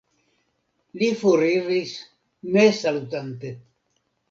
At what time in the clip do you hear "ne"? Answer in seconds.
2.57-2.65